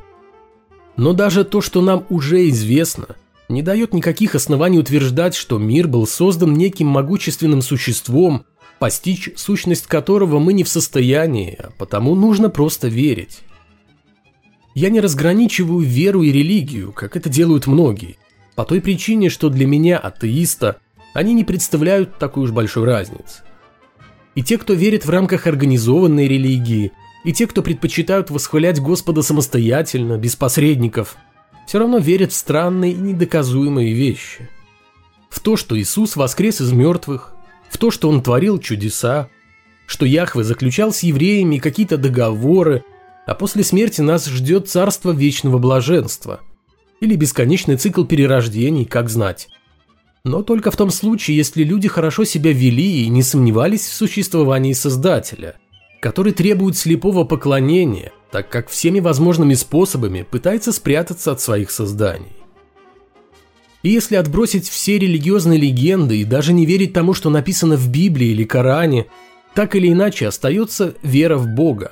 Но 0.97 1.13
даже 1.13 1.43
то, 1.43 1.61
что 1.61 1.81
нам 1.81 2.05
уже 2.09 2.49
известно, 2.49 3.15
не 3.49 3.61
дает 3.61 3.93
никаких 3.93 4.35
оснований 4.35 4.79
утверждать, 4.79 5.35
что 5.35 5.57
мир 5.57 5.87
был 5.87 6.07
создан 6.07 6.53
неким 6.53 6.87
могущественным 6.87 7.61
существом, 7.61 8.45
постичь 8.79 9.29
сущность 9.35 9.87
которого 9.87 10.39
мы 10.39 10.53
не 10.53 10.63
в 10.63 10.69
состоянии, 10.69 11.57
а 11.59 11.71
потому 11.77 12.15
нужно 12.15 12.49
просто 12.49 12.87
верить. 12.87 13.39
Я 14.73 14.89
не 14.89 14.99
разграничиваю 14.99 15.79
веру 15.79 16.21
и 16.21 16.31
религию, 16.31 16.91
как 16.91 17.15
это 17.15 17.29
делают 17.29 17.65
многие, 17.65 18.17
по 18.55 18.65
той 18.65 18.81
причине, 18.81 19.29
что 19.29 19.49
для 19.49 19.65
меня, 19.65 19.97
атеиста, 19.97 20.77
они 21.13 21.33
не 21.33 21.45
представляют 21.45 22.17
такой 22.17 22.43
уж 22.43 22.51
большой 22.51 22.85
разницы. 22.85 23.43
И 24.35 24.43
те, 24.43 24.57
кто 24.57 24.73
верит 24.73 25.05
в 25.05 25.09
рамках 25.09 25.47
организованной 25.47 26.27
религии, 26.27 26.91
и 27.23 27.33
те, 27.33 27.47
кто 27.47 27.63
предпочитают 27.63 28.29
восхвалять 28.29 28.79
Господа 28.79 29.21
самостоятельно, 29.21 30.17
без 30.17 30.35
посредников, 30.35 31.15
все 31.65 31.79
равно 31.79 31.97
верят 31.97 32.31
в 32.31 32.35
странные 32.35 32.91
и 32.91 32.97
недоказуемые 32.97 33.93
вещи. 33.93 34.49
В 35.29 35.39
то, 35.39 35.55
что 35.55 35.79
Иисус 35.79 36.15
воскрес 36.15 36.61
из 36.61 36.71
мертвых, 36.71 37.33
в 37.69 37.77
то, 37.77 37.89
что 37.91 38.09
Он 38.09 38.21
творил 38.21 38.59
чудеса, 38.59 39.29
что 39.87 40.05
Яхве 40.05 40.43
заключал 40.43 40.93
с 40.93 41.01
евреями 41.01 41.57
какие-то 41.57 41.97
договоры, 41.97 42.83
а 43.25 43.33
после 43.33 43.63
смерти 43.63 44.01
нас 44.01 44.27
ждет 44.27 44.69
царство 44.69 45.11
вечного 45.11 45.57
блаженства. 45.57 46.41
Или 46.99 47.15
бесконечный 47.15 47.77
цикл 47.77 48.03
перерождений, 48.03 48.85
как 48.85 49.09
знать 49.09 49.47
но 50.25 50.41
только 50.41 50.71
в 50.71 50.75
том 50.75 50.89
случае, 50.89 51.37
если 51.37 51.63
люди 51.63 51.87
хорошо 51.87 52.23
себя 52.25 52.51
вели 52.51 53.03
и 53.03 53.09
не 53.09 53.21
сомневались 53.21 53.85
в 53.85 53.93
существовании 53.93 54.73
Создателя, 54.73 55.55
который 56.01 56.33
требует 56.33 56.75
слепого 56.75 57.25
поклонения, 57.25 58.11
так 58.31 58.49
как 58.49 58.69
всеми 58.69 58.99
возможными 58.99 59.53
способами 59.53 60.23
пытается 60.29 60.71
спрятаться 60.71 61.31
от 61.31 61.41
своих 61.41 61.69
созданий. 61.69 62.35
И 63.83 63.89
если 63.89 64.15
отбросить 64.15 64.67
все 64.67 64.97
религиозные 64.97 65.59
легенды 65.59 66.17
и 66.17 66.25
даже 66.25 66.53
не 66.53 66.65
верить 66.65 66.91
тому, 66.91 67.13
что 67.13 67.29
написано 67.29 67.77
в 67.77 67.87
Библии 67.91 68.29
или 68.29 68.45
Коране, 68.45 69.05
так 69.53 69.75
или 69.75 69.91
иначе 69.91 70.27
остается 70.27 70.95
вера 71.03 71.37
в 71.37 71.45
Бога. 71.49 71.91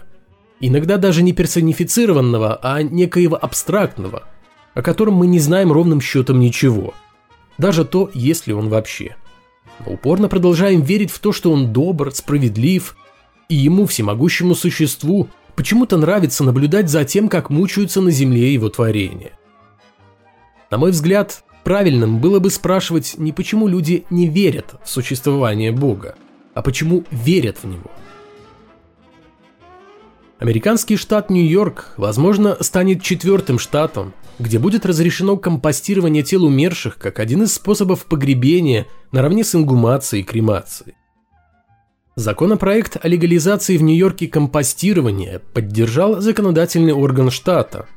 Иногда 0.59 0.97
даже 0.97 1.21
не 1.21 1.33
персонифицированного, 1.33 2.59
а 2.63 2.81
некоего 2.81 3.37
абстрактного, 3.39 4.23
о 4.73 4.81
котором 4.81 5.13
мы 5.13 5.27
не 5.27 5.37
знаем 5.37 5.71
ровным 5.71 6.01
счетом 6.01 6.39
ничего. 6.39 6.95
Даже 7.57 7.85
то, 7.85 8.09
есть 8.13 8.47
ли 8.47 8.53
он 8.53 8.69
вообще. 8.69 9.15
Но 9.85 9.93
упорно 9.93 10.29
продолжаем 10.29 10.81
верить 10.81 11.11
в 11.11 11.19
то, 11.19 11.31
что 11.31 11.51
он 11.51 11.73
добр, 11.73 12.11
справедлив, 12.13 12.97
и 13.49 13.55
ему, 13.55 13.85
всемогущему 13.85 14.55
существу, 14.55 15.29
почему-то 15.55 15.97
нравится 15.97 16.43
наблюдать 16.43 16.89
за 16.89 17.05
тем, 17.05 17.29
как 17.29 17.49
мучаются 17.49 18.01
на 18.01 18.11
земле 18.11 18.53
его 18.53 18.69
творения. 18.69 19.31
На 20.71 20.77
мой 20.77 20.91
взгляд, 20.91 21.43
Правильным 21.63 22.19
было 22.19 22.39
бы 22.39 22.49
спрашивать 22.49 23.15
не 23.17 23.31
почему 23.31 23.67
люди 23.67 24.03
не 24.09 24.27
верят 24.27 24.75
в 24.83 24.89
существование 24.89 25.71
Бога, 25.71 26.15
а 26.53 26.61
почему 26.61 27.05
верят 27.09 27.59
в 27.63 27.67
Него. 27.67 27.89
Американский 30.43 30.97
штат 30.97 31.29
Нью-Йорк, 31.29 31.93
возможно, 31.95 32.57
станет 32.59 33.01
четвертым 33.01 33.57
штатом, 33.57 34.13
где 34.39 34.59
будет 34.59 34.85
разрешено 34.85 35.37
компостирование 35.37 36.21
тел 36.21 36.43
умерших 36.43 36.97
как 36.97 37.19
один 37.19 37.43
из 37.43 37.53
способов 37.53 38.03
погребения 38.07 38.85
наравне 39.13 39.45
с 39.45 39.55
ингумацией 39.55 40.21
и 40.21 40.25
кремацией. 40.25 40.95
Законопроект 42.17 42.97
о 43.01 43.07
легализации 43.07 43.77
в 43.77 43.83
Нью-Йорке 43.83 44.27
компостирования 44.27 45.39
поддержал 45.53 46.19
законодательный 46.19 46.91
орган 46.91 47.31
штата, 47.31 47.87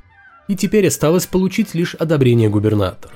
и 0.47 0.55
теперь 0.55 0.87
осталось 0.87 1.27
получить 1.27 1.75
лишь 1.75 1.97
одобрение 1.97 2.49
губернатора. 2.49 3.13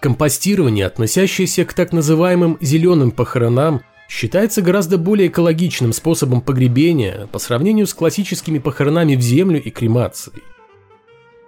Компостирование, 0.00 0.86
относящееся 0.86 1.66
к 1.66 1.74
так 1.74 1.92
называемым 1.92 2.56
«зеленым 2.62 3.10
похоронам», 3.10 3.82
считается 4.08 4.62
гораздо 4.62 4.98
более 4.98 5.28
экологичным 5.28 5.92
способом 5.92 6.40
погребения 6.40 7.26
по 7.32 7.38
сравнению 7.38 7.86
с 7.86 7.94
классическими 7.94 8.58
похоронами 8.58 9.16
в 9.16 9.20
землю 9.20 9.62
и 9.62 9.70
кремацией. 9.70 10.42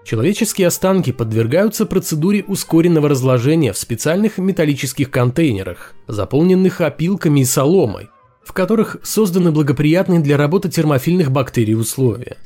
Человеческие 0.05 0.69
останки 0.69 1.13
подвергаются 1.13 1.85
процедуре 1.85 2.43
ускоренного 2.43 3.11
разложения 3.11 3.75
в 3.75 3.79
специальных 3.79 4.39
металлических 4.39 5.11
контейнерах, 5.11 5.95
заполненных 6.07 6.81
опилками 6.81 7.41
и 7.41 7.45
соломой, 7.45 8.09
в 8.43 8.55
которых 8.55 8.97
созданы 9.03 9.53
благоприятные 9.53 10.21
для 10.21 10.39
работы 10.39 10.71
термофильных 10.71 11.31
бактерий 11.31 11.75
условия. 11.75 12.39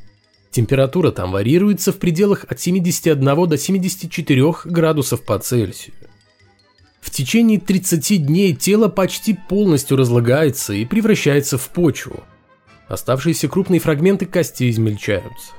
Температура 0.50 1.12
там 1.12 1.31
варьируется 1.31 1.92
в 1.92 1.99
пределах 1.99 2.45
от 2.49 2.61
71 2.61 3.49
до 3.49 3.57
74 3.57 4.54
градусов 4.64 5.23
по 5.23 5.38
Цельсию. 5.38 5.95
В 7.02 7.11
течение 7.11 7.59
30 7.59 8.25
дней 8.26 8.54
тело 8.54 8.88
почти 8.88 9.35
полностью 9.35 9.97
разлагается 9.97 10.73
и 10.73 10.85
превращается 10.85 11.59
в 11.59 11.68
почву. 11.71 12.23
Оставшиеся 12.88 13.49
крупные 13.49 13.80
фрагменты 13.80 14.25
костей 14.25 14.71
измельчаются. 14.71 15.52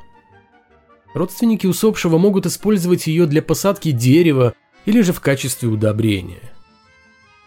Родственники 1.13 1.67
усопшего 1.67 2.17
могут 2.17 2.45
использовать 2.45 3.07
ее 3.07 3.27
для 3.27 3.41
посадки 3.41 3.91
дерева 3.91 4.53
или 4.85 5.01
же 5.01 5.11
в 5.11 5.19
качестве 5.19 5.67
удобрения. 5.67 6.53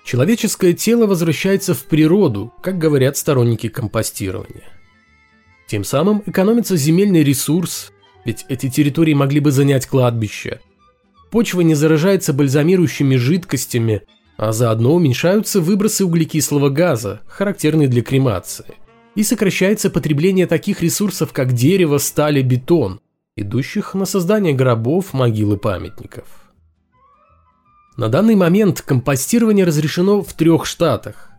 Человеческое 0.04 0.74
тело 0.74 1.06
возвращается 1.06 1.74
в 1.74 1.84
природу, 1.84 2.52
как 2.62 2.78
говорят 2.78 3.16
сторонники 3.16 3.68
компостирования. 3.68 4.68
Тем 5.66 5.84
самым 5.84 6.22
экономится 6.26 6.76
земельный 6.76 7.24
ресурс, 7.24 7.92
ведь 8.24 8.44
эти 8.48 8.68
территории 8.68 9.14
могли 9.14 9.40
бы 9.40 9.50
занять 9.50 9.86
кладбище. 9.86 10.60
Почва 11.36 11.60
не 11.60 11.74
заражается 11.74 12.32
бальзамирующими 12.32 13.16
жидкостями, 13.16 14.00
а 14.38 14.52
заодно 14.52 14.94
уменьшаются 14.94 15.60
выбросы 15.60 16.02
углекислого 16.06 16.70
газа, 16.70 17.20
характерные 17.26 17.88
для 17.88 18.00
кремации. 18.00 18.64
И 19.16 19.22
сокращается 19.22 19.90
потребление 19.90 20.46
таких 20.46 20.80
ресурсов, 20.80 21.34
как 21.34 21.52
дерево, 21.52 21.98
сталь 21.98 22.38
и 22.38 22.42
бетон, 22.42 23.00
идущих 23.36 23.92
на 23.92 24.06
создание 24.06 24.54
гробов, 24.54 25.12
могил 25.12 25.52
и 25.52 25.58
памятников. 25.58 26.24
На 27.98 28.08
данный 28.08 28.34
момент 28.34 28.80
компостирование 28.80 29.66
разрешено 29.66 30.22
в 30.22 30.32
трех 30.32 30.64
штатах. 30.64 31.32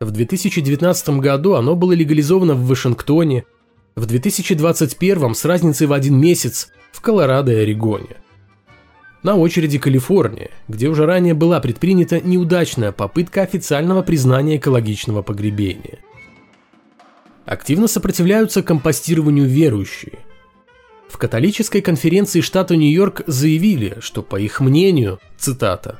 В 0.00 0.10
2019 0.10 1.18
году 1.18 1.54
оно 1.54 1.76
было 1.76 1.92
легализовано 1.92 2.52
в 2.52 2.66
Вашингтоне, 2.66 3.46
в 3.96 4.04
2021 4.04 5.34
с 5.34 5.46
разницей 5.46 5.86
в 5.86 5.94
один 5.94 6.20
месяц 6.20 6.68
в 6.92 7.00
Колорадо 7.00 7.52
и 7.52 7.62
Орегоне. 7.62 8.18
На 9.22 9.36
очереди 9.36 9.78
Калифорния, 9.78 10.50
где 10.66 10.88
уже 10.88 11.04
ранее 11.04 11.34
была 11.34 11.60
предпринята 11.60 12.20
неудачная 12.20 12.90
попытка 12.90 13.42
официального 13.42 14.02
признания 14.02 14.56
экологичного 14.56 15.20
погребения. 15.22 15.98
Активно 17.44 17.86
сопротивляются 17.86 18.62
компостированию 18.62 19.46
верующие. 19.46 20.20
В 21.08 21.18
католической 21.18 21.82
конференции 21.82 22.40
штата 22.40 22.76
Нью-Йорк 22.76 23.22
заявили, 23.26 23.98
что, 24.00 24.22
по 24.22 24.40
их 24.40 24.60
мнению, 24.60 25.18
цитата, 25.36 25.98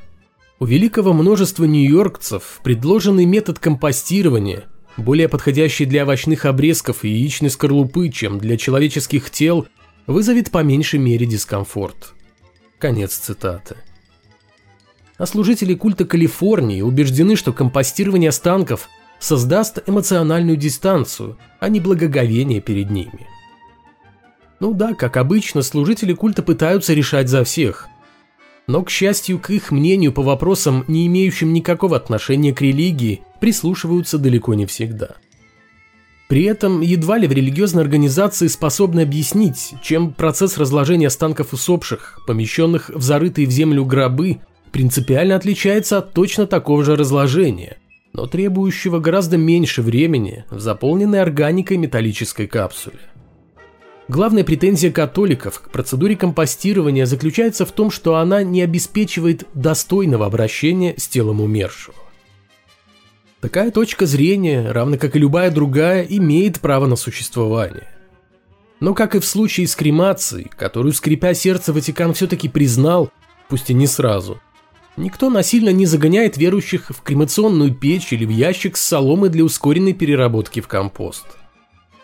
«У 0.59 0.65
великого 0.65 1.11
множества 1.13 1.65
нью-йоркцев 1.65 2.61
предложенный 2.63 3.25
метод 3.25 3.57
компостирования 3.59 4.65
более 4.95 5.27
подходящий 5.27 5.85
для 5.85 6.03
овощных 6.03 6.45
обрезков 6.45 7.03
и 7.03 7.09
яичной 7.09 7.49
скорлупы, 7.49 8.09
чем 8.09 8.37
для 8.37 8.57
человеческих 8.57 9.31
тел, 9.31 9.67
вызовет 10.05 10.51
по 10.51 10.63
меньшей 10.63 10.99
мере 10.99 11.25
дискомфорт. 11.25 12.13
Конец 12.81 13.15
цитаты. 13.15 13.75
А 15.19 15.27
служители 15.27 15.75
культа 15.75 16.03
Калифорнии 16.03 16.81
убеждены, 16.81 17.35
что 17.35 17.53
компостирование 17.53 18.29
останков 18.29 18.89
создаст 19.19 19.83
эмоциональную 19.85 20.57
дистанцию, 20.57 21.37
а 21.59 21.69
не 21.69 21.79
благоговение 21.79 22.59
перед 22.59 22.89
ними. 22.89 23.27
Ну 24.59 24.73
да, 24.73 24.95
как 24.95 25.17
обычно, 25.17 25.61
служители 25.61 26.13
культа 26.13 26.41
пытаются 26.41 26.95
решать 26.95 27.29
за 27.29 27.43
всех. 27.43 27.87
Но, 28.65 28.81
к 28.81 28.89
счастью, 28.89 29.37
к 29.37 29.51
их 29.51 29.69
мнению 29.69 30.11
по 30.11 30.23
вопросам, 30.23 30.83
не 30.87 31.05
имеющим 31.05 31.53
никакого 31.53 31.95
отношения 31.95 32.51
к 32.51 32.61
религии, 32.61 33.21
прислушиваются 33.39 34.17
далеко 34.17 34.55
не 34.55 34.65
всегда. 34.65 35.17
При 36.31 36.43
этом 36.43 36.79
едва 36.79 37.17
ли 37.17 37.27
в 37.27 37.33
религиозной 37.33 37.83
организации 37.83 38.47
способны 38.47 39.01
объяснить, 39.01 39.73
чем 39.83 40.13
процесс 40.13 40.57
разложения 40.57 41.07
останков 41.07 41.51
усопших, 41.51 42.21
помещенных 42.25 42.87
в 42.87 43.01
зарытые 43.01 43.45
в 43.45 43.51
землю 43.51 43.83
гробы, 43.83 44.39
принципиально 44.71 45.35
отличается 45.35 45.97
от 45.97 46.13
точно 46.13 46.47
такого 46.47 46.85
же 46.85 46.95
разложения, 46.95 47.79
но 48.13 48.27
требующего 48.27 48.99
гораздо 48.99 49.35
меньше 49.35 49.81
времени 49.81 50.45
в 50.49 50.61
заполненной 50.61 51.21
органикой 51.21 51.75
металлической 51.75 52.47
капсуле. 52.47 52.99
Главная 54.07 54.45
претензия 54.45 54.89
католиков 54.89 55.59
к 55.59 55.69
процедуре 55.69 56.15
компостирования 56.15 57.05
заключается 57.05 57.65
в 57.65 57.73
том, 57.73 57.91
что 57.91 58.15
она 58.15 58.41
не 58.41 58.61
обеспечивает 58.61 59.45
достойного 59.53 60.27
обращения 60.27 60.93
с 60.95 61.09
телом 61.09 61.41
умершего. 61.41 62.00
Такая 63.41 63.71
точка 63.71 64.05
зрения, 64.05 64.71
равно 64.71 64.97
как 64.97 65.15
и 65.15 65.19
любая 65.19 65.49
другая, 65.49 66.03
имеет 66.03 66.59
право 66.59 66.85
на 66.85 66.95
существование. 66.95 67.87
Но 68.79 68.93
как 68.93 69.15
и 69.15 69.19
в 69.19 69.25
случае 69.25 69.67
с 69.67 69.75
кремацией, 69.75 70.49
которую, 70.55 70.93
скрипя 70.93 71.33
сердце, 71.33 71.73
Ватикан 71.73 72.13
все-таки 72.13 72.47
признал, 72.49 73.11
пусть 73.49 73.71
и 73.71 73.73
не 73.73 73.87
сразу, 73.87 74.39
никто 74.95 75.31
насильно 75.31 75.69
не 75.69 75.87
загоняет 75.87 76.37
верующих 76.37 76.89
в 76.89 77.01
кремационную 77.01 77.73
печь 77.73 78.13
или 78.13 78.25
в 78.25 78.29
ящик 78.29 78.77
с 78.77 78.81
соломой 78.81 79.29
для 79.29 79.43
ускоренной 79.43 79.93
переработки 79.93 80.59
в 80.59 80.67
компост. 80.67 81.25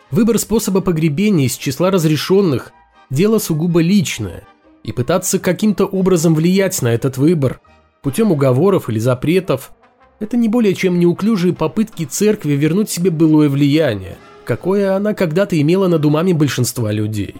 Выбор 0.10 0.40
способа 0.40 0.82
погребения 0.82 1.46
из 1.46 1.56
числа 1.56 1.92
разрешенных– 1.92 2.72
дело 3.10 3.38
сугубо 3.38 3.82
личное, 3.82 4.44
и 4.84 4.92
пытаться 4.92 5.38
каким-то 5.38 5.86
образом 5.86 6.34
влиять 6.34 6.82
на 6.82 6.90
этот 6.90 7.18
выбор 7.18 7.60
путем 8.02 8.32
уговоров 8.32 8.90
или 8.90 9.00
запретов 9.00 9.72
это 10.20 10.38
не 10.38 10.50
более 10.50 10.74
чем 10.74 11.00
неуклюжие 11.00 11.54
попытки 11.54 12.06
церкви 12.06 12.54
вернуть 12.54 12.90
себе 12.90 13.12
былое 13.12 13.50
влияние, 13.50 14.18
какое 14.46 14.96
она 14.96 15.14
когда-то 15.14 15.60
имела 15.60 15.88
над 15.88 16.06
умами 16.06 16.34
большинства 16.34 16.92
людей. 16.92 17.36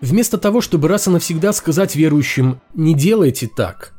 Вместо 0.00 0.38
того, 0.38 0.62
чтобы 0.62 0.88
раз 0.88 1.06
и 1.06 1.10
навсегда 1.10 1.52
сказать 1.52 1.94
верующим 1.94 2.60
«не 2.74 2.94
делайте 2.94 3.48
так», 3.54 3.92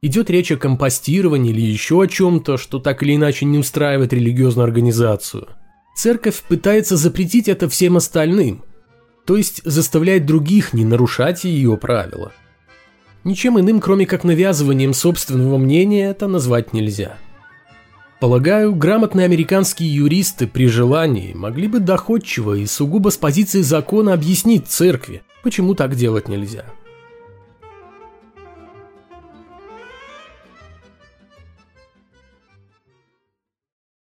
идет 0.00 0.30
речь 0.30 0.50
о 0.50 0.56
компостировании 0.56 1.52
или 1.52 1.60
еще 1.60 2.02
о 2.02 2.06
чем-то, 2.06 2.56
что 2.56 2.78
так 2.78 3.02
или 3.02 3.16
иначе 3.16 3.44
не 3.44 3.58
устраивает 3.58 4.12
религиозную 4.12 4.64
организацию. 4.64 5.48
Церковь 5.94 6.42
пытается 6.48 6.96
запретить 6.96 7.48
это 7.48 7.68
всем 7.68 7.98
остальным, 7.98 8.64
то 9.26 9.36
есть 9.36 9.60
заставляет 9.64 10.24
других 10.24 10.72
не 10.72 10.86
нарушать 10.86 11.44
ее 11.44 11.76
правила– 11.76 12.32
Ничем 13.24 13.58
иным, 13.58 13.80
кроме 13.80 14.06
как 14.06 14.24
навязыванием 14.24 14.94
собственного 14.94 15.56
мнения, 15.56 16.10
это 16.10 16.26
назвать 16.26 16.72
нельзя. 16.72 17.16
Полагаю, 18.20 18.74
грамотные 18.74 19.24
американские 19.24 19.94
юристы 19.94 20.46
при 20.46 20.66
желании 20.66 21.32
могли 21.32 21.68
бы 21.68 21.80
доходчиво 21.80 22.54
и 22.54 22.66
сугубо 22.66 23.10
с 23.10 23.16
позиции 23.16 23.62
закона 23.62 24.12
объяснить 24.12 24.68
церкви, 24.68 25.22
почему 25.42 25.74
так 25.74 25.94
делать 25.94 26.28
нельзя. 26.28 26.64